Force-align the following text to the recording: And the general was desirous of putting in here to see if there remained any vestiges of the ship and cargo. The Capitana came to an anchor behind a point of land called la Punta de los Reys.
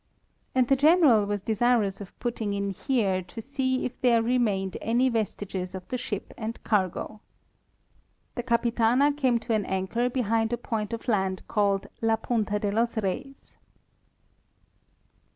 And 0.55 0.67
the 0.67 0.75
general 0.75 1.27
was 1.27 1.43
desirous 1.43 2.01
of 2.01 2.17
putting 2.19 2.55
in 2.55 2.71
here 2.71 3.21
to 3.21 3.39
see 3.39 3.85
if 3.85 4.01
there 4.01 4.23
remained 4.23 4.75
any 4.81 5.09
vestiges 5.09 5.75
of 5.75 5.87
the 5.89 5.97
ship 5.99 6.33
and 6.35 6.57
cargo. 6.63 7.21
The 8.33 8.41
Capitana 8.41 9.13
came 9.15 9.37
to 9.41 9.53
an 9.53 9.63
anchor 9.63 10.09
behind 10.09 10.51
a 10.53 10.57
point 10.57 10.91
of 10.91 11.07
land 11.07 11.43
called 11.47 11.85
la 12.01 12.15
Punta 12.15 12.57
de 12.57 12.71
los 12.71 12.97
Reys. 12.97 13.57